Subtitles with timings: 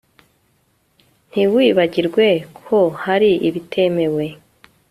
[1.29, 2.27] Ntiwibagirwe
[2.65, 4.25] ko hari ibitemewe